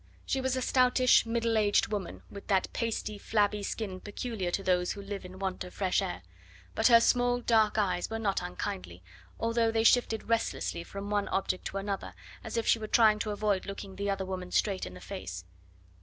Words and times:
She 0.25 0.41
was 0.41 0.55
a 0.55 0.63
stoutish 0.63 1.27
middle 1.27 1.59
aged 1.59 1.89
woman, 1.89 2.23
with 2.31 2.47
that 2.47 2.73
pasty, 2.73 3.19
flabby 3.19 3.61
skin 3.61 3.99
peculiar 3.99 4.49
to 4.49 4.63
those 4.63 4.93
who 4.93 5.01
live 5.03 5.23
in 5.23 5.37
want 5.37 5.63
of 5.63 5.75
fresh 5.75 6.01
air; 6.01 6.23
but 6.73 6.87
her 6.87 6.99
small, 6.99 7.39
dark 7.39 7.77
eyes 7.77 8.09
were 8.09 8.17
not 8.17 8.41
unkindly, 8.41 9.03
although 9.39 9.69
they 9.71 9.83
shifted 9.83 10.27
restlessly 10.27 10.83
from 10.83 11.11
one 11.11 11.27
object 11.27 11.65
to 11.65 11.77
another 11.77 12.15
as 12.43 12.57
if 12.57 12.65
she 12.65 12.79
were 12.79 12.87
trying 12.87 13.19
to 13.19 13.29
avoid 13.29 13.67
looking 13.67 13.95
the 13.95 14.09
other 14.09 14.25
woman 14.25 14.49
straight 14.49 14.87
in 14.87 14.95
the 14.95 15.01
face. 15.01 15.45